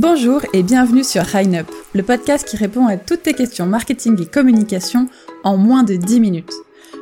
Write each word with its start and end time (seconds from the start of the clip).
Bonjour 0.00 0.42
et 0.52 0.62
bienvenue 0.62 1.02
sur 1.02 1.22
Up, 1.22 1.66
le 1.92 2.02
podcast 2.04 2.46
qui 2.46 2.56
répond 2.56 2.86
à 2.86 2.96
toutes 2.96 3.24
tes 3.24 3.34
questions 3.34 3.66
marketing 3.66 4.22
et 4.22 4.26
communication 4.26 5.08
en 5.42 5.56
moins 5.56 5.82
de 5.82 5.96
10 5.96 6.20
minutes. 6.20 6.52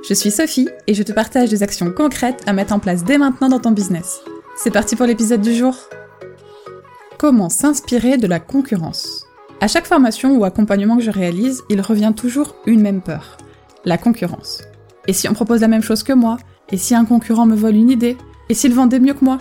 Je 0.09 0.15
suis 0.15 0.31
Sophie 0.31 0.71
et 0.87 0.95
je 0.95 1.03
te 1.03 1.13
partage 1.13 1.51
des 1.51 1.63
actions 1.63 1.93
concrètes 1.93 2.43
à 2.47 2.55
mettre 2.55 2.73
en 2.73 2.79
place 2.79 3.05
dès 3.05 3.19
maintenant 3.19 3.51
dans 3.51 3.61
ton 3.61 3.73
business. 3.73 4.21
C'est 4.57 4.71
parti 4.71 4.97
pour 4.97 5.05
l'épisode 5.05 5.43
du 5.43 5.55
jour. 5.55 5.77
Comment 7.19 7.51
s'inspirer 7.51 8.17
de 8.17 8.27
la 8.27 8.41
concurrence? 8.41 9.27
À 9.61 9.69
chaque 9.69 9.87
formation 9.87 10.35
ou 10.35 10.45
accompagnement 10.45 10.97
que 10.97 11.03
je 11.03 11.11
réalise, 11.11 11.65
il 11.69 11.83
revient 11.83 12.15
toujours 12.17 12.57
une 12.65 12.81
même 12.81 13.03
peur, 13.03 13.37
la 13.85 13.99
concurrence. 13.99 14.63
Et 15.07 15.13
si 15.13 15.29
on 15.29 15.35
propose 15.35 15.61
la 15.61 15.69
même 15.69 15.83
chose 15.83 16.03
que 16.03 16.15
moi? 16.15 16.39
Et 16.73 16.79
si 16.79 16.95
un 16.95 17.05
concurrent 17.05 17.45
me 17.45 17.57
vole 17.57 17.77
une 17.77 17.91
idée? 17.91 18.17
Et 18.49 18.55
s'il 18.55 18.73
vendait 18.73 19.01
mieux 19.01 19.13
que 19.13 19.25
moi? 19.27 19.37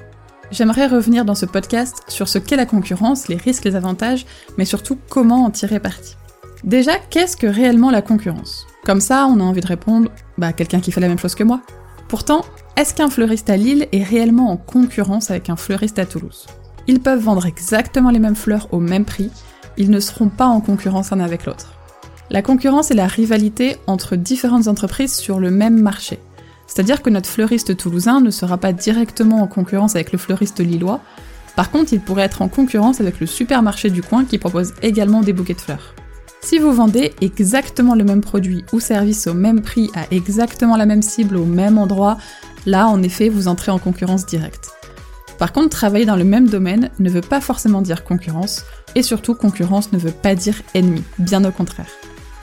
J'aimerais 0.52 0.88
revenir 0.88 1.26
dans 1.26 1.36
ce 1.36 1.46
podcast 1.46 2.04
sur 2.08 2.28
ce 2.28 2.38
qu'est 2.38 2.56
la 2.56 2.66
concurrence, 2.66 3.28
les 3.28 3.36
risques, 3.36 3.66
les 3.66 3.76
avantages, 3.76 4.26
mais 4.58 4.66
surtout 4.66 4.98
comment 5.10 5.44
en 5.44 5.50
tirer 5.50 5.80
parti. 5.80 6.16
Déjà, 6.64 6.94
qu'est-ce 7.10 7.36
que 7.36 7.48
réellement 7.48 7.92
la 7.92 8.02
concurrence? 8.02 8.68
Comme 8.84 9.02
ça, 9.02 9.28
on 9.28 9.40
a 9.40 9.44
envie 9.44 9.62
de 9.62 9.68
répondre, 9.68 10.10
bah 10.38 10.54
quelqu'un 10.54 10.80
qui 10.80 10.92
fait 10.92 11.02
la 11.02 11.08
même 11.08 11.20
chose 11.20 11.36
que 11.36 11.44
moi. 11.44 11.62
Pourtant, 12.08 12.46
est-ce 12.78 12.94
qu'un 12.94 13.10
fleuriste 13.10 13.50
à 13.50 13.58
Lille 13.58 13.88
est 13.92 14.04
réellement 14.04 14.52
en 14.52 14.58
concurrence 14.58 15.32
avec 15.32 15.50
un 15.50 15.56
fleuriste 15.56 15.98
à 15.98 16.06
Toulouse? 16.06 16.46
Ils 16.88 17.00
peuvent 17.00 17.22
vendre 17.22 17.46
exactement 17.46 18.12
les 18.12 18.20
mêmes 18.20 18.36
fleurs 18.36 18.68
au 18.72 18.80
même 18.80 19.06
prix, 19.06 19.32
ils 19.78 19.90
ne 19.90 20.00
seront 20.00 20.30
pas 20.30 20.46
en 20.46 20.62
concurrence 20.62 21.10
l'un 21.10 21.20
avec 21.20 21.46
l'autre. 21.46 21.74
La 22.30 22.42
concurrence 22.42 22.92
est 22.92 22.96
la 22.96 23.08
rivalité 23.08 23.78
entre 23.88 24.16
différentes 24.16 24.68
entreprises 24.68 25.16
sur 25.16 25.40
le 25.40 25.52
même 25.52 25.80
marché. 25.82 26.20
C'est-à-dire 26.68 27.02
que 27.02 27.10
notre 27.10 27.30
fleuriste 27.30 27.78
toulousain 27.78 28.22
ne 28.22 28.32
sera 28.32 28.58
pas 28.58 28.74
directement 28.74 29.42
en 29.42 29.48
concurrence 29.48 29.96
avec 29.96 30.12
le 30.12 30.18
fleuriste 30.18 30.60
lillois, 30.60 31.02
par 31.56 31.72
contre 31.72 31.94
il 31.94 32.02
pourrait 32.02 32.24
être 32.24 32.42
en 32.42 32.48
concurrence 32.48 33.00
avec 33.00 33.20
le 33.20 33.28
supermarché 33.28 33.90
du 33.90 34.02
coin 34.02 34.26
qui 34.26 34.38
propose 34.38 34.74
également 34.82 35.22
des 35.22 35.34
bouquets 35.34 35.54
de 35.54 35.62
fleurs. 35.62 35.94
Si 36.42 36.60
vous 36.60 36.74
vendez 36.74 37.14
exactement 37.22 37.96
le 37.96 38.04
même 38.04 38.22
produit 38.22 38.64
ou 38.72 38.80
service 38.80 39.26
au 39.28 39.34
même 39.34 39.62
prix 39.62 39.90
à 39.96 40.06
exactement 40.12 40.78
la 40.78 40.86
même 40.86 41.02
cible 41.02 41.38
au 41.38 41.46
même 41.46 41.78
endroit, 41.78 42.18
là 42.66 42.88
en 42.88 43.02
effet 43.02 43.30
vous 43.30 43.48
entrez 43.48 43.72
en 43.72 43.80
concurrence 43.80 44.26
directe. 44.26 44.72
Par 45.38 45.52
contre, 45.52 45.70
travailler 45.70 46.06
dans 46.06 46.16
le 46.16 46.24
même 46.24 46.48
domaine 46.48 46.92
ne 47.00 47.10
veut 47.10 47.22
pas 47.22 47.42
forcément 47.42 47.82
dire 47.82 48.04
concurrence, 48.04 48.64
et 48.96 49.04
surtout 49.04 49.36
concurrence 49.36 49.92
ne 49.92 49.98
veut 49.98 50.12
pas 50.12 50.36
dire 50.36 50.62
ennemi, 50.74 51.04
bien 51.20 51.44
au 51.44 51.52
contraire. 51.52 51.90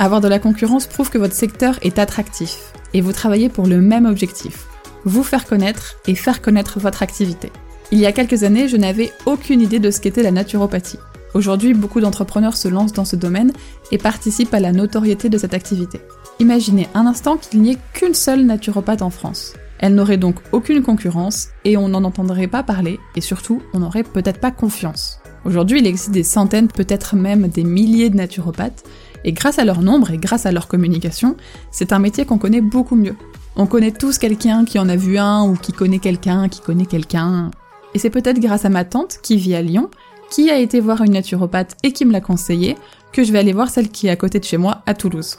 Avoir 0.03 0.21
de 0.21 0.27
la 0.27 0.41
concurrence 0.41 0.89
prouve 0.89 1.11
que 1.11 1.19
votre 1.19 1.33
secteur 1.33 1.79
est 1.81 2.01
attractif, 2.01 2.73
et 2.93 3.01
vous 3.01 3.13
travaillez 3.13 3.49
pour 3.49 3.69
le 3.69 3.81
même 3.81 4.05
objectif, 4.05 4.67
vous 5.05 5.23
faire 5.23 5.47
connaître 5.47 5.95
et 6.09 6.17
faire 6.17 6.43
connaître 6.43 6.81
votre 6.81 7.05
activité. 7.05 7.53
Il 7.93 8.01
y 8.01 8.07
a 8.07 8.11
quelques 8.11 8.43
années, 8.43 8.67
je 8.67 8.77
n'avais 8.77 9.13
aucune 9.27 9.61
idée 9.61 9.79
de 9.79 9.93
ce 9.93 10.01
qu'était 10.01 10.25
la 10.25 10.33
naturopathie. 10.33 10.99
Aujourd'hui, 11.35 11.73
beaucoup 11.73 12.01
d'entrepreneurs 12.01 12.57
se 12.57 12.67
lancent 12.67 12.95
dans 12.95 13.05
ce 13.05 13.15
domaine 13.15 13.53
et 13.93 13.99
participent 13.99 14.53
à 14.55 14.59
la 14.59 14.73
notoriété 14.73 15.29
de 15.29 15.39
cette 15.39 15.55
activité. 15.55 16.01
Imaginez 16.41 16.89
un 16.95 17.07
instant 17.07 17.37
qu'il 17.37 17.63
n'y 17.63 17.71
ait 17.71 17.79
qu'une 17.93 18.15
seule 18.15 18.45
naturopathe 18.45 19.03
en 19.03 19.11
France. 19.11 19.53
Elle 19.79 19.95
n'aurait 19.95 20.17
donc 20.17 20.35
aucune 20.51 20.83
concurrence 20.83 21.51
et 21.65 21.77
on 21.77 21.87
n'en 21.87 22.03
entendrait 22.03 22.49
pas 22.49 22.65
parler 22.65 22.99
et 23.15 23.21
surtout 23.21 23.63
on 23.73 23.79
n'aurait 23.79 24.03
peut-être 24.03 24.41
pas 24.41 24.51
confiance. 24.51 25.21
Aujourd'hui, 25.45 25.79
il 25.79 25.87
existe 25.87 26.11
des 26.11 26.25
centaines, 26.25 26.67
peut-être 26.67 27.15
même 27.15 27.47
des 27.47 27.65
milliers 27.65 28.11
de 28.11 28.17
naturopathes 28.17 28.83
et 29.25 29.33
grâce 29.33 29.59
à 29.59 29.65
leur 29.65 29.83
nombre 29.83 30.11
et 30.11 30.19
grâce 30.19 30.47
à 30.47 30.53
leur 30.53 30.69
communication, 30.69 31.37
c'est 31.71 31.93
un 31.93 31.99
métier 31.99 32.25
qu'on 32.25 32.39
connaît 32.39 32.61
beaucoup 32.61 32.97
mieux. 32.97 33.17
On 33.57 33.67
connaît 33.67 33.93
tous 33.93 34.19
quelqu'un 34.19 34.65
qui 34.65 34.79
en 34.79 34.89
a 34.89 34.97
vu 34.97 35.19
un 35.19 35.45
ou 35.45 35.55
qui 35.55 35.73
connaît 35.73 35.99
quelqu'un 35.99 36.49
qui 36.49 36.61
connaît 36.61 36.87
quelqu'un. 36.87 37.51
Et 37.95 37.99
c'est 37.99 38.11
peut-être 38.11 38.41
grâce 38.41 38.65
à 38.65 38.71
ma 38.71 38.85
tante 38.85 39.19
qui 39.23 39.37
vit 39.37 39.55
à 39.55 39.63
Lyon, 39.63 39.91
qui 40.31 40.51
a 40.51 40.59
été 40.59 40.81
voir 40.81 41.03
une 41.03 41.13
naturopathe 41.13 41.77
et 41.83 41.93
qui 41.93 42.07
me 42.07 42.13
l'a 42.13 42.23
conseillé, 42.23 42.77
que 43.13 43.23
je 43.23 43.33
vais 43.33 43.39
aller 43.39 43.53
voir 43.53 43.69
celle 43.69 43.91
qui 43.91 44.07
est 44.07 44.11
à 44.11 44.17
côté 44.17 44.41
de 44.41 44.45
chez 44.45 44.57
moi, 44.57 44.83
à 44.87 44.95
Toulouse. 44.95 45.39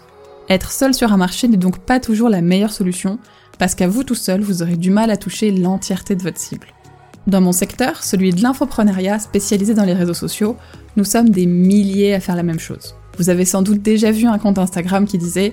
Être 0.50 0.72
seul 0.72 0.94
sur 0.94 1.12
un 1.12 1.18
marché 1.18 1.48
n'est 1.48 1.58
donc 1.58 1.80
pas 1.80 2.00
toujours 2.00 2.30
la 2.30 2.42
meilleure 2.42 2.72
solution, 2.72 3.18
parce 3.58 3.74
qu'à 3.74 3.88
vous 3.88 4.04
tout 4.04 4.16
seul, 4.16 4.42
vous 4.42 4.62
aurez 4.62 4.76
du 4.76 4.92
mal 4.92 5.10
à 5.10 5.18
toucher 5.18 5.52
l'entièreté 5.52 6.16
de 6.16 6.22
votre 6.22 6.40
cible. 6.40 6.68
Dans 7.26 7.42
mon 7.42 7.54
secteur, 7.54 8.04
celui 8.04 8.32
de 8.32 8.42
l'infoprenariat 8.42 9.18
spécialisé 9.18 9.74
dans 9.74 9.86
les 9.86 9.94
réseaux 9.94 10.14
sociaux, 10.14 10.58
nous 10.98 11.06
sommes 11.06 11.30
des 11.30 11.46
milliers 11.46 12.14
à 12.14 12.20
faire 12.20 12.36
la 12.36 12.44
même 12.44 12.60
chose. 12.60 12.96
Vous 13.18 13.30
avez 13.30 13.46
sans 13.46 13.62
doute 13.62 13.82
déjà 13.82 14.12
vu 14.12 14.26
un 14.26 14.38
compte 14.38 14.58
Instagram 14.58 15.06
qui 15.06 15.18
disait 15.18 15.52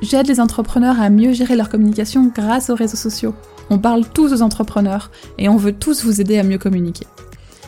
J'aide 0.00 0.26
les 0.26 0.40
entrepreneurs 0.40 1.00
à 1.00 1.10
mieux 1.10 1.32
gérer 1.32 1.54
leur 1.54 1.68
communication 1.68 2.30
grâce 2.34 2.70
aux 2.70 2.74
réseaux 2.74 2.96
sociaux. 2.96 3.34
On 3.70 3.78
parle 3.78 4.04
tous 4.08 4.32
aux 4.32 4.42
entrepreneurs 4.42 5.10
et 5.38 5.48
on 5.48 5.56
veut 5.56 5.72
tous 5.72 6.04
vous 6.04 6.20
aider 6.20 6.38
à 6.38 6.42
mieux 6.42 6.58
communiquer. 6.58 7.06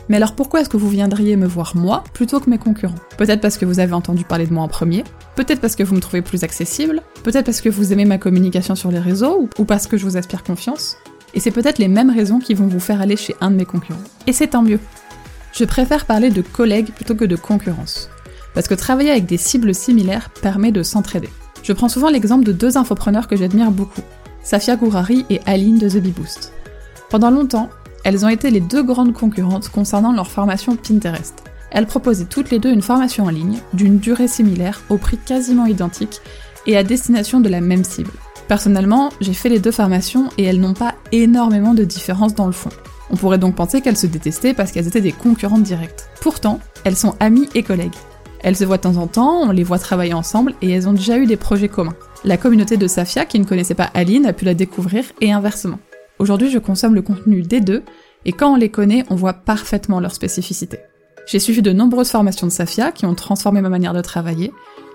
Mais 0.09 0.17
alors 0.17 0.35
pourquoi 0.35 0.61
est-ce 0.61 0.69
que 0.69 0.77
vous 0.77 0.89
viendriez 0.89 1.35
me 1.35 1.47
voir 1.47 1.75
moi 1.75 2.03
plutôt 2.13 2.39
que 2.39 2.49
mes 2.49 2.57
concurrents? 2.57 2.95
Peut-être 3.17 3.41
parce 3.41 3.57
que 3.57 3.65
vous 3.65 3.79
avez 3.79 3.93
entendu 3.93 4.23
parler 4.23 4.45
de 4.45 4.53
moi 4.53 4.63
en 4.63 4.67
premier, 4.67 5.03
peut-être 5.35 5.61
parce 5.61 5.75
que 5.75 5.83
vous 5.83 5.95
me 5.95 6.01
trouvez 6.01 6.21
plus 6.21 6.43
accessible, 6.43 7.01
peut-être 7.23 7.45
parce 7.45 7.61
que 7.61 7.69
vous 7.69 7.93
aimez 7.93 8.05
ma 8.05 8.17
communication 8.17 8.75
sur 8.75 8.91
les 8.91 8.99
réseaux 8.99 9.49
ou 9.57 9.65
parce 9.65 9.87
que 9.87 9.97
je 9.97 10.03
vous 10.03 10.17
aspire 10.17 10.43
confiance. 10.43 10.97
Et 11.33 11.39
c'est 11.39 11.51
peut-être 11.51 11.79
les 11.79 11.87
mêmes 11.87 12.11
raisons 12.11 12.39
qui 12.39 12.53
vont 12.53 12.67
vous 12.67 12.79
faire 12.79 13.01
aller 13.01 13.17
chez 13.17 13.35
un 13.41 13.49
de 13.49 13.55
mes 13.55 13.65
concurrents. 13.65 13.99
Et 14.27 14.33
c'est 14.33 14.47
tant 14.47 14.61
mieux. 14.61 14.79
Je 15.53 15.65
préfère 15.65 16.05
parler 16.05 16.29
de 16.29 16.41
collègues 16.41 16.91
plutôt 16.93 17.15
que 17.15 17.25
de 17.25 17.35
concurrence 17.35 18.09
parce 18.55 18.67
que 18.67 18.73
travailler 18.73 19.11
avec 19.11 19.27
des 19.27 19.37
cibles 19.37 19.75
similaires 19.75 20.31
permet 20.41 20.71
de 20.71 20.81
s'entraider. 20.81 21.29
Je 21.61 21.73
prends 21.73 21.89
souvent 21.89 22.09
l'exemple 22.09 22.45
de 22.45 22.51
deux 22.51 22.77
infopreneurs 22.77 23.27
que 23.27 23.35
j'admire 23.35 23.69
beaucoup, 23.69 24.01
Safia 24.41 24.75
Gourari 24.77 25.25
et 25.29 25.41
Aline 25.45 25.77
de 25.77 25.89
The 25.89 25.97
Bee. 25.97 26.13
Pendant 27.09 27.29
longtemps, 27.29 27.69
elles 28.03 28.25
ont 28.25 28.29
été 28.29 28.49
les 28.49 28.61
deux 28.61 28.83
grandes 28.83 29.13
concurrentes 29.13 29.69
concernant 29.69 30.13
leur 30.13 30.27
formation 30.27 30.75
Pinterest. 30.75 31.43
Elles 31.71 31.87
proposaient 31.87 32.25
toutes 32.25 32.51
les 32.51 32.59
deux 32.59 32.71
une 32.71 32.81
formation 32.81 33.25
en 33.25 33.29
ligne, 33.29 33.59
d'une 33.73 33.97
durée 33.97 34.27
similaire, 34.27 34.81
au 34.89 34.97
prix 34.97 35.17
quasiment 35.17 35.65
identique, 35.65 36.21
et 36.67 36.77
à 36.77 36.83
destination 36.83 37.41
de 37.41 37.49
la 37.49 37.61
même 37.61 37.83
cible. 37.83 38.11
Personnellement, 38.47 39.09
j'ai 39.21 39.33
fait 39.33 39.49
les 39.49 39.59
deux 39.59 39.71
formations 39.71 40.29
et 40.37 40.43
elles 40.43 40.59
n'ont 40.59 40.73
pas 40.73 40.93
énormément 41.11 41.73
de 41.73 41.83
différence 41.83 42.35
dans 42.35 42.45
le 42.45 42.51
fond. 42.51 42.69
On 43.09 43.17
pourrait 43.17 43.39
donc 43.39 43.55
penser 43.55 43.81
qu'elles 43.81 43.97
se 43.97 44.07
détestaient 44.07 44.53
parce 44.53 44.71
qu'elles 44.71 44.87
étaient 44.87 45.01
des 45.01 45.11
concurrentes 45.11 45.63
directes. 45.63 46.09
Pourtant, 46.21 46.59
elles 46.83 46.95
sont 46.95 47.15
amies 47.19 47.49
et 47.55 47.63
collègues. 47.63 47.95
Elles 48.45 48.55
se 48.55 48.63
voient 48.63 48.77
de 48.77 48.83
temps 48.83 48.97
en 48.97 49.07
temps, 49.07 49.41
on 49.41 49.51
les 49.51 49.63
voit 49.63 49.79
travailler 49.79 50.13
ensemble 50.13 50.53
et 50.61 50.69
elles 50.69 50.87
ont 50.87 50.93
déjà 50.93 51.17
eu 51.17 51.25
des 51.25 51.35
projets 51.35 51.67
communs. 51.67 51.95
La 52.23 52.37
communauté 52.37 52.77
de 52.77 52.85
Safia, 52.85 53.25
qui 53.25 53.39
ne 53.39 53.43
connaissait 53.43 53.73
pas 53.73 53.89
Aline, 53.95 54.27
a 54.27 54.33
pu 54.33 54.45
la 54.45 54.53
découvrir 54.53 55.03
et 55.19 55.31
inversement. 55.31 55.79
Aujourd'hui, 56.19 56.51
je 56.51 56.59
consomme 56.59 56.93
le 56.93 57.01
contenu 57.01 57.41
des 57.41 57.59
deux 57.59 57.81
et 58.23 58.33
quand 58.33 58.53
on 58.53 58.55
les 58.55 58.69
connaît, 58.69 59.03
on 59.09 59.15
voit 59.15 59.33
parfaitement 59.33 59.99
leurs 59.99 60.13
spécificités. 60.13 60.77
J'ai 61.25 61.39
suivi 61.39 61.63
de 61.63 61.71
nombreuses 61.71 62.11
formations 62.11 62.45
de 62.45 62.51
Safia 62.51 62.91
qui 62.91 63.07
ont 63.07 63.15
transformé 63.15 63.61
ma 63.61 63.69
manière 63.69 63.95
de 63.95 64.01
travailler 64.01 64.53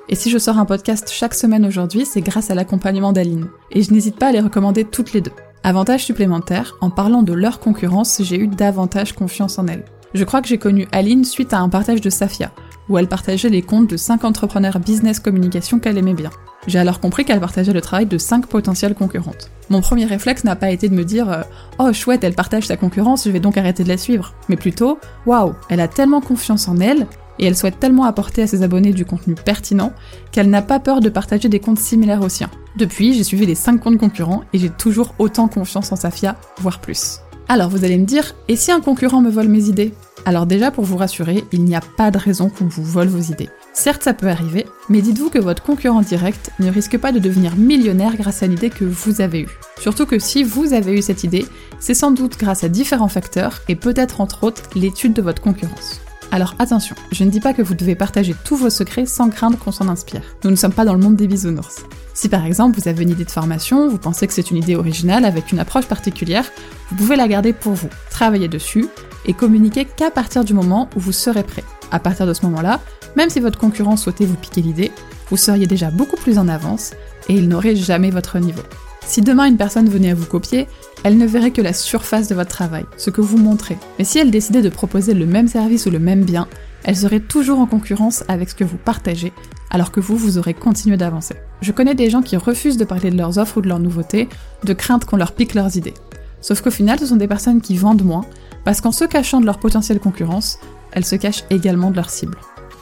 et 0.08 0.14
si 0.14 0.30
je 0.30 0.38
sors 0.38 0.58
un 0.58 0.64
podcast 0.64 1.10
chaque 1.12 1.34
semaine 1.34 1.66
aujourd'hui, 1.66 2.06
c'est 2.06 2.20
grâce 2.20 2.52
à 2.52 2.54
l'accompagnement 2.54 3.12
d'Aline. 3.12 3.48
Et 3.72 3.82
je 3.82 3.92
n'hésite 3.92 4.16
pas 4.16 4.28
à 4.28 4.32
les 4.32 4.40
recommander 4.40 4.84
toutes 4.84 5.12
les 5.12 5.22
deux. 5.22 5.32
Avantage 5.64 6.04
supplémentaire, 6.04 6.76
en 6.80 6.90
parlant 6.90 7.24
de 7.24 7.32
leur 7.32 7.58
concurrence, 7.58 8.22
j'ai 8.22 8.38
eu 8.38 8.46
davantage 8.46 9.12
confiance 9.12 9.58
en 9.58 9.66
elles. 9.66 9.84
Je 10.12 10.24
crois 10.24 10.42
que 10.42 10.48
j'ai 10.48 10.58
connu 10.58 10.88
Aline 10.90 11.24
suite 11.24 11.52
à 11.52 11.60
un 11.60 11.68
partage 11.68 12.00
de 12.00 12.10
Safia, 12.10 12.50
où 12.88 12.98
elle 12.98 13.06
partageait 13.06 13.48
les 13.48 13.62
comptes 13.62 13.88
de 13.88 13.96
5 13.96 14.24
entrepreneurs 14.24 14.80
business 14.80 15.20
communication 15.20 15.78
qu'elle 15.78 15.98
aimait 15.98 16.14
bien. 16.14 16.30
J'ai 16.66 16.80
alors 16.80 17.00
compris 17.00 17.24
qu'elle 17.24 17.40
partageait 17.40 17.72
le 17.72 17.80
travail 17.80 18.06
de 18.06 18.18
5 18.18 18.46
potentielles 18.46 18.94
concurrentes. 18.94 19.50
Mon 19.70 19.80
premier 19.80 20.04
réflexe 20.04 20.42
n'a 20.42 20.56
pas 20.56 20.70
été 20.70 20.88
de 20.88 20.94
me 20.94 21.04
dire 21.04 21.30
euh, 21.30 21.42
Oh 21.78 21.92
chouette, 21.92 22.24
elle 22.24 22.34
partage 22.34 22.66
sa 22.66 22.76
concurrence, 22.76 23.24
je 23.24 23.30
vais 23.30 23.40
donc 23.40 23.56
arrêter 23.56 23.84
de 23.84 23.88
la 23.88 23.96
suivre. 23.96 24.34
Mais 24.48 24.56
plutôt 24.56 24.98
Waouh, 25.26 25.54
elle 25.68 25.80
a 25.80 25.88
tellement 25.88 26.20
confiance 26.20 26.66
en 26.66 26.78
elle 26.78 27.06
et 27.38 27.46
elle 27.46 27.56
souhaite 27.56 27.78
tellement 27.78 28.04
apporter 28.04 28.42
à 28.42 28.46
ses 28.48 28.62
abonnés 28.62 28.92
du 28.92 29.04
contenu 29.04 29.34
pertinent 29.34 29.92
qu'elle 30.32 30.50
n'a 30.50 30.60
pas 30.60 30.80
peur 30.80 31.00
de 31.00 31.08
partager 31.08 31.48
des 31.48 31.60
comptes 31.60 31.78
similaires 31.78 32.22
aux 32.22 32.28
siens. 32.28 32.50
Depuis, 32.76 33.14
j'ai 33.14 33.24
suivi 33.24 33.46
les 33.46 33.54
5 33.54 33.78
comptes 33.78 33.98
concurrents 33.98 34.42
et 34.52 34.58
j'ai 34.58 34.70
toujours 34.70 35.14
autant 35.18 35.46
confiance 35.48 35.92
en 35.92 35.96
Safia, 35.96 36.36
voire 36.58 36.80
plus. 36.80 37.20
Alors 37.52 37.68
vous 37.68 37.84
allez 37.84 37.98
me 37.98 38.06
dire, 38.06 38.36
et 38.46 38.54
si 38.54 38.70
un 38.70 38.80
concurrent 38.80 39.20
me 39.20 39.28
vole 39.28 39.48
mes 39.48 39.64
idées? 39.64 39.92
Alors 40.24 40.46
déjà, 40.46 40.70
pour 40.70 40.84
vous 40.84 40.96
rassurer, 40.96 41.42
il 41.50 41.64
n'y 41.64 41.74
a 41.74 41.80
pas 41.80 42.12
de 42.12 42.16
raison 42.16 42.48
qu'on 42.48 42.66
vous 42.66 42.84
vole 42.84 43.08
vos 43.08 43.18
idées. 43.18 43.48
Certes, 43.72 44.04
ça 44.04 44.14
peut 44.14 44.28
arriver, 44.28 44.66
mais 44.88 45.02
dites-vous 45.02 45.30
que 45.30 45.40
votre 45.40 45.64
concurrent 45.64 46.02
direct 46.02 46.52
ne 46.60 46.70
risque 46.70 46.96
pas 46.96 47.10
de 47.10 47.18
devenir 47.18 47.56
millionnaire 47.56 48.16
grâce 48.16 48.44
à 48.44 48.46
l'idée 48.46 48.70
que 48.70 48.84
vous 48.84 49.20
avez 49.20 49.40
eue. 49.40 49.58
Surtout 49.80 50.06
que 50.06 50.20
si 50.20 50.44
vous 50.44 50.74
avez 50.74 50.96
eu 50.96 51.02
cette 51.02 51.24
idée, 51.24 51.44
c'est 51.80 51.92
sans 51.92 52.12
doute 52.12 52.38
grâce 52.38 52.62
à 52.62 52.68
différents 52.68 53.08
facteurs 53.08 53.62
et 53.66 53.74
peut-être 53.74 54.20
entre 54.20 54.44
autres 54.44 54.70
l'étude 54.76 55.14
de 55.14 55.22
votre 55.22 55.42
concurrence. 55.42 56.00
Alors 56.32 56.54
attention, 56.60 56.94
je 57.10 57.24
ne 57.24 57.30
dis 57.30 57.40
pas 57.40 57.52
que 57.54 57.62
vous 57.62 57.74
devez 57.74 57.96
partager 57.96 58.36
tous 58.44 58.56
vos 58.56 58.70
secrets 58.70 59.04
sans 59.04 59.30
craindre 59.30 59.58
qu'on 59.58 59.72
s'en 59.72 59.88
inspire. 59.88 60.22
Nous 60.44 60.50
ne 60.50 60.56
sommes 60.56 60.72
pas 60.72 60.84
dans 60.84 60.94
le 60.94 61.00
monde 61.00 61.16
des 61.16 61.26
bisounours. 61.26 61.84
Si 62.14 62.28
par 62.28 62.46
exemple 62.46 62.78
vous 62.78 62.86
avez 62.86 63.02
une 63.02 63.10
idée 63.10 63.24
de 63.24 63.30
formation, 63.30 63.88
vous 63.88 63.98
pensez 63.98 64.28
que 64.28 64.32
c'est 64.32 64.50
une 64.52 64.58
idée 64.58 64.76
originale 64.76 65.24
avec 65.24 65.50
une 65.50 65.58
approche 65.58 65.86
particulière, 65.86 66.44
vous 66.90 66.96
pouvez 66.96 67.16
la 67.16 67.26
garder 67.26 67.52
pour 67.52 67.72
vous, 67.72 67.88
travailler 68.10 68.46
dessus 68.46 68.86
et 69.26 69.32
communiquer 69.32 69.84
qu'à 69.84 70.10
partir 70.12 70.44
du 70.44 70.54
moment 70.54 70.88
où 70.94 71.00
vous 71.00 71.12
serez 71.12 71.42
prêt. 71.42 71.64
À 71.90 71.98
partir 71.98 72.26
de 72.26 72.32
ce 72.32 72.46
moment-là, 72.46 72.80
même 73.16 73.30
si 73.30 73.40
votre 73.40 73.58
concurrent 73.58 73.96
souhaitait 73.96 74.24
vous 74.24 74.36
piquer 74.36 74.62
l'idée, 74.62 74.92
vous 75.30 75.36
seriez 75.36 75.66
déjà 75.66 75.90
beaucoup 75.90 76.16
plus 76.16 76.38
en 76.38 76.46
avance 76.46 76.92
et 77.28 77.34
il 77.34 77.48
n'aurait 77.48 77.74
jamais 77.74 78.10
votre 78.10 78.38
niveau. 78.38 78.62
Si 79.06 79.22
demain 79.22 79.46
une 79.46 79.56
personne 79.56 79.88
venait 79.88 80.10
à 80.10 80.14
vous 80.14 80.26
copier, 80.26 80.68
elle 81.02 81.18
ne 81.18 81.26
verrait 81.26 81.50
que 81.50 81.62
la 81.62 81.72
surface 81.72 82.28
de 82.28 82.34
votre 82.34 82.50
travail, 82.50 82.84
ce 82.96 83.10
que 83.10 83.20
vous 83.20 83.38
montrez. 83.38 83.78
Mais 83.98 84.04
si 84.04 84.18
elle 84.18 84.30
décidait 84.30 84.62
de 84.62 84.68
proposer 84.68 85.14
le 85.14 85.26
même 85.26 85.48
service 85.48 85.86
ou 85.86 85.90
le 85.90 85.98
même 85.98 86.24
bien, 86.24 86.46
Elle 86.84 86.96
serait 86.96 87.20
toujours 87.20 87.60
en 87.60 87.66
concurrence 87.66 88.24
avec 88.28 88.48
ce 88.50 88.54
que 88.54 88.64
vous 88.64 88.78
partagez, 88.78 89.32
alors 89.70 89.92
que 89.92 90.00
vous, 90.00 90.16
vous 90.16 90.38
aurez 90.38 90.54
continué 90.54 90.96
d'avancer. 90.96 91.34
Je 91.60 91.72
connais 91.72 91.94
des 91.94 92.10
gens 92.10 92.22
qui 92.22 92.36
refusent 92.36 92.78
de 92.78 92.84
parler 92.84 93.10
de 93.10 93.18
leurs 93.18 93.38
offres 93.38 93.58
ou 93.58 93.60
de 93.60 93.68
leurs 93.68 93.78
nouveautés, 93.78 94.28
de 94.64 94.72
crainte 94.72 95.04
qu'on 95.04 95.16
leur 95.16 95.32
pique 95.32 95.54
leurs 95.54 95.76
idées. 95.76 95.94
Sauf 96.40 96.62
qu'au 96.62 96.70
final, 96.70 96.98
ce 96.98 97.06
sont 97.06 97.16
des 97.16 97.28
personnes 97.28 97.60
qui 97.60 97.76
vendent 97.76 98.04
moins, 98.04 98.24
parce 98.64 98.80
qu'en 98.80 98.92
se 98.92 99.04
cachant 99.04 99.40
de 99.40 99.46
leur 99.46 99.58
potentielle 99.58 100.00
concurrence, 100.00 100.58
elles 100.92 101.04
se 101.04 101.16
cachent 101.16 101.44
également 101.50 101.90
de 101.90 101.96
leur 101.96 102.10
cible. 102.10 102.38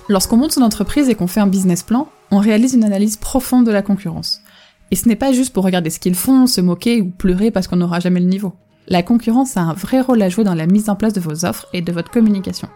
Lorsqu'on 0.08 0.36
monte 0.36 0.52
son 0.52 0.62
entreprise 0.62 1.08
et 1.08 1.14
qu'on 1.14 1.26
fait 1.26 1.40
un 1.40 1.46
business 1.46 1.82
plan, 1.82 2.08
on 2.30 2.38
réalise 2.38 2.74
une 2.74 2.84
analyse 2.84 3.16
profonde 3.16 3.66
de 3.66 3.72
la 3.72 3.82
concurrence. 3.82 4.40
Et 4.90 4.96
ce 4.96 5.08
n'est 5.08 5.16
pas 5.16 5.32
juste 5.32 5.52
pour 5.52 5.64
regarder 5.64 5.90
ce 5.90 6.00
qu'ils 6.00 6.14
font, 6.14 6.46
se 6.46 6.60
moquer 6.60 7.00
ou 7.00 7.10
pleurer 7.10 7.50
parce 7.50 7.68
qu'on 7.68 7.76
n'aura 7.76 8.00
jamais 8.00 8.20
le 8.20 8.26
niveau. 8.26 8.52
La 8.86 9.02
concurrence 9.02 9.56
a 9.56 9.60
un 9.60 9.74
vrai 9.74 10.00
rôle 10.00 10.22
à 10.22 10.30
jouer 10.30 10.44
dans 10.44 10.54
la 10.54 10.66
mise 10.66 10.88
en 10.88 10.96
place 10.96 11.12
de 11.12 11.20
vos 11.20 11.44
offres 11.44 11.66
et 11.74 11.82
de 11.82 11.92
votre 11.92 12.10
communication. 12.10 12.68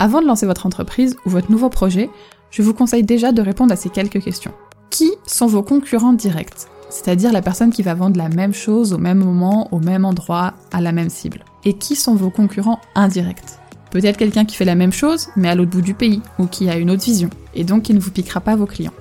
Avant 0.00 0.20
de 0.20 0.26
lancer 0.26 0.46
votre 0.46 0.66
entreprise 0.66 1.16
ou 1.24 1.30
votre 1.30 1.50
nouveau 1.50 1.68
projet, 1.68 2.10
je 2.50 2.62
vous 2.62 2.74
conseille 2.74 3.04
déjà 3.04 3.30
de 3.30 3.42
répondre 3.42 3.72
à 3.72 3.76
ces 3.76 3.90
quelques 3.90 4.22
questions. 4.22 4.52
Qui 4.90 5.12
sont 5.26 5.46
vos 5.46 5.62
concurrents 5.62 6.12
directs? 6.12 6.66
C'est-à-dire 6.88 7.32
la 7.32 7.42
personne 7.42 7.70
qui 7.70 7.84
va 7.84 7.94
vendre 7.94 8.18
la 8.18 8.28
même 8.28 8.52
chose 8.52 8.92
au 8.92 8.98
même 8.98 9.18
moment, 9.18 9.68
au 9.72 9.78
même 9.78 10.04
endroit, 10.04 10.54
à 10.72 10.80
la 10.80 10.90
même 10.90 11.10
cible. 11.10 11.44
Et 11.64 11.74
qui 11.74 11.94
sont 11.94 12.16
vos 12.16 12.30
concurrents 12.30 12.80
indirects? 12.96 13.60
Peut-être 13.92 14.16
quelqu'un 14.16 14.44
qui 14.44 14.56
fait 14.56 14.64
la 14.64 14.74
même 14.74 14.92
chose, 14.92 15.28
mais 15.36 15.48
à 15.48 15.54
l'autre 15.54 15.70
bout 15.70 15.82
du 15.82 15.94
pays, 15.94 16.22
ou 16.40 16.46
qui 16.46 16.68
a 16.68 16.76
une 16.76 16.90
autre 16.90 17.04
vision, 17.04 17.30
et 17.54 17.62
donc 17.62 17.84
qui 17.84 17.94
ne 17.94 18.00
vous 18.00 18.10
piquera 18.10 18.40
pas 18.40 18.56
vos 18.56 18.66
clients. 18.66 18.92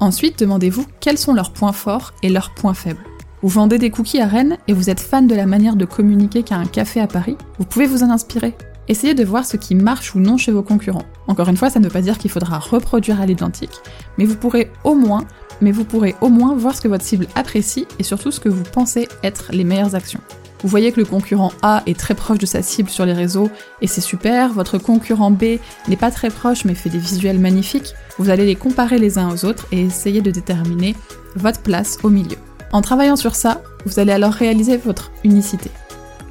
Ensuite, 0.00 0.38
demandez-vous 0.38 0.86
quels 1.00 1.18
sont 1.18 1.34
leurs 1.34 1.52
points 1.52 1.72
forts 1.72 2.12
et 2.22 2.28
leurs 2.28 2.50
points 2.50 2.74
faibles. 2.74 3.04
Vous 3.42 3.48
vendez 3.48 3.78
des 3.78 3.90
cookies 3.90 4.20
à 4.20 4.26
Rennes 4.26 4.58
et 4.68 4.72
vous 4.72 4.90
êtes 4.90 5.00
fan 5.00 5.26
de 5.26 5.34
la 5.34 5.46
manière 5.46 5.74
de 5.74 5.84
communiquer 5.84 6.42
qu'a 6.42 6.56
un 6.56 6.66
café 6.66 7.00
à 7.00 7.06
Paris, 7.06 7.36
vous 7.58 7.64
pouvez 7.64 7.86
vous 7.86 8.04
en 8.04 8.10
inspirer. 8.10 8.54
Essayez 8.86 9.14
de 9.14 9.24
voir 9.24 9.44
ce 9.44 9.56
qui 9.56 9.74
marche 9.74 10.14
ou 10.14 10.20
non 10.20 10.36
chez 10.36 10.52
vos 10.52 10.62
concurrents. 10.62 11.04
Encore 11.26 11.48
une 11.48 11.56
fois, 11.56 11.68
ça 11.68 11.78
ne 11.78 11.84
veut 11.84 11.90
pas 11.90 12.00
dire 12.00 12.16
qu'il 12.16 12.30
faudra 12.30 12.58
reproduire 12.58 13.20
à 13.20 13.26
l'identique, 13.26 13.80
mais 14.16 14.24
vous 14.24 14.36
pourrez 14.36 14.70
au 14.84 14.94
moins, 14.94 15.24
mais 15.60 15.72
vous 15.72 15.84
pourrez 15.84 16.14
au 16.20 16.28
moins 16.28 16.54
voir 16.54 16.74
ce 16.74 16.80
que 16.80 16.88
votre 16.88 17.04
cible 17.04 17.26
apprécie 17.34 17.86
et 17.98 18.02
surtout 18.02 18.30
ce 18.30 18.40
que 18.40 18.48
vous 18.48 18.62
pensez 18.62 19.08
être 19.22 19.50
les 19.52 19.64
meilleures 19.64 19.94
actions. 19.94 20.20
Vous 20.62 20.68
voyez 20.68 20.90
que 20.90 21.00
le 21.00 21.06
concurrent 21.06 21.52
A 21.62 21.82
est 21.86 21.98
très 21.98 22.14
proche 22.14 22.38
de 22.38 22.46
sa 22.46 22.62
cible 22.62 22.90
sur 22.90 23.06
les 23.06 23.12
réseaux 23.12 23.48
et 23.80 23.86
c'est 23.86 24.00
super, 24.00 24.52
votre 24.52 24.78
concurrent 24.78 25.30
B 25.30 25.58
n'est 25.88 25.96
pas 25.96 26.10
très 26.10 26.30
proche 26.30 26.64
mais 26.64 26.74
fait 26.74 26.90
des 26.90 26.98
visuels 26.98 27.38
magnifiques, 27.38 27.94
vous 28.18 28.28
allez 28.28 28.44
les 28.44 28.56
comparer 28.56 28.98
les 28.98 29.18
uns 29.18 29.30
aux 29.30 29.44
autres 29.44 29.66
et 29.70 29.80
essayer 29.80 30.20
de 30.20 30.32
déterminer 30.32 30.96
votre 31.36 31.60
place 31.60 31.98
au 32.02 32.10
milieu. 32.10 32.36
En 32.72 32.82
travaillant 32.82 33.16
sur 33.16 33.34
ça, 33.34 33.62
vous 33.86 34.00
allez 34.00 34.12
alors 34.12 34.32
réaliser 34.32 34.76
votre 34.76 35.12
unicité. 35.24 35.70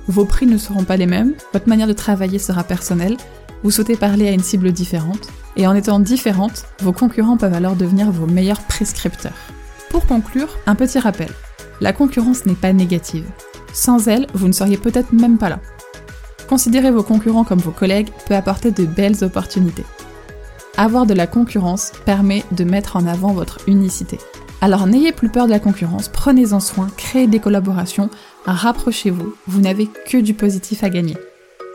Vos 0.08 0.26
prix 0.26 0.46
ne 0.46 0.58
seront 0.58 0.84
pas 0.84 0.98
les 0.98 1.06
mêmes, 1.06 1.34
votre 1.54 1.68
manière 1.68 1.88
de 1.88 1.94
travailler 1.94 2.40
sera 2.40 2.64
personnelle, 2.64 3.18
vous 3.64 3.72
souhaitez 3.72 3.96
parler 3.96 4.28
à 4.28 4.32
une 4.32 4.44
cible 4.44 4.72
différente, 4.72 5.28
et 5.56 5.66
en 5.68 5.74
étant 5.74 6.00
différente, 6.00 6.66
vos 6.82 6.94
concurrents 6.94 7.38
peuvent 7.38 7.54
alors 7.54 7.76
devenir 7.76 8.12
vos 8.12 8.28
meilleurs 8.28 8.62
prescripteurs. 8.62 9.34
Pour 9.90 10.06
conclure, 10.06 10.58
un 10.68 10.76
petit 10.76 11.00
rappel. 11.00 11.30
La 11.82 11.94
concurrence 11.94 12.46
n'est 12.46 12.54
pas 12.54 12.74
négative. 12.74 13.26
Sans 13.74 14.08
elle, 14.08 14.28
vous 14.34 14.48
ne 14.48 14.54
seriez 14.54 14.78
peut-être 14.78 15.14
même 15.14 15.38
pas 15.38 15.50
là. 15.50 15.60
Considérer 16.48 16.92
vos 16.92 17.04
concurrents 17.04 17.44
comme 17.44 17.60
vos 17.60 17.72
collègues 17.72 18.10
peut 18.28 18.36
apporter 18.36 18.72
de 18.72 18.86
belles 18.86 19.24
opportunités. 19.24 19.86
Avoir 20.78 21.06
de 21.06 21.14
la 21.14 21.28
concurrence 21.28 21.92
permet 22.06 22.44
de 22.52 22.64
mettre 22.64 22.96
en 22.96 23.06
avant 23.06 23.34
votre 23.34 23.60
unicité. 23.68 24.20
Alors 24.62 24.88
n'ayez 24.88 25.12
plus 25.12 25.30
peur 25.30 25.46
de 25.46 25.52
la 25.52 25.60
concurrence, 25.60 26.08
prenez-en 26.08 26.60
soin, 26.60 26.88
créez 26.98 27.28
des 27.28 27.40
collaborations, 27.40 28.10
rapprochez-vous, 28.46 29.36
vous 29.48 29.62
n'avez 29.62 29.88
que 30.08 30.18
du 30.18 30.34
positif 30.34 30.84
à 30.84 30.90
gagner. 30.90 31.16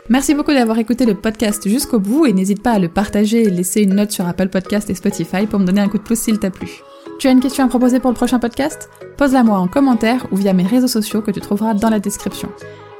Merci 0.09 0.33
beaucoup 0.33 0.51
d'avoir 0.51 0.79
écouté 0.79 1.05
le 1.05 1.15
podcast 1.15 1.67
jusqu'au 1.67 1.99
bout 1.99 2.25
et 2.25 2.33
n'hésite 2.33 2.61
pas 2.61 2.71
à 2.71 2.79
le 2.79 2.89
partager 2.89 3.43
et 3.43 3.49
laisser 3.49 3.83
une 3.83 3.95
note 3.95 4.11
sur 4.11 4.27
Apple 4.27 4.49
Podcast 4.49 4.89
et 4.89 4.95
Spotify 4.95 5.47
pour 5.47 5.59
me 5.59 5.65
donner 5.65 5.79
un 5.79 5.87
coup 5.87 5.97
de 5.97 6.03
pouce 6.03 6.19
s'il 6.19 6.39
t'a 6.39 6.49
plu. 6.49 6.81
Tu 7.23 7.29
as 7.29 7.31
une 7.31 7.39
question 7.39 7.63
à 7.63 7.69
proposer 7.69 8.01
pour 8.01 8.11
le 8.11 8.17
prochain 8.17 8.37
podcast? 8.37 8.89
Pose-la 9.15 9.43
moi 9.43 9.57
en 9.57 9.69
commentaire 9.69 10.27
ou 10.31 10.35
via 10.35 10.51
mes 10.51 10.67
réseaux 10.67 10.89
sociaux 10.89 11.21
que 11.21 11.31
tu 11.31 11.39
trouveras 11.39 11.73
dans 11.73 11.89
la 11.89 12.01
description. 12.01 12.49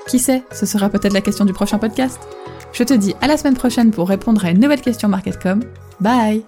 Qui 0.08 0.18
sait, 0.18 0.44
ce 0.50 0.66
sera 0.66 0.88
peut-être 0.88 1.12
la 1.12 1.20
question 1.20 1.44
du 1.44 1.52
prochain 1.52 1.78
podcast? 1.78 2.22
Je 2.72 2.86
te 2.86 2.94
dis 2.94 3.14
à 3.20 3.28
la 3.28 3.36
semaine 3.36 3.56
prochaine 3.56 3.92
pour 3.92 4.08
répondre 4.08 4.46
à 4.46 4.52
une 4.52 4.62
nouvelle 4.62 4.80
question 4.80 5.10
MarketCom. 5.10 5.66
Bye 6.00 6.46